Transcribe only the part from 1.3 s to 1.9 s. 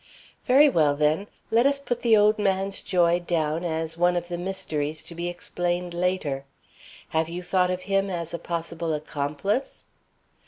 let us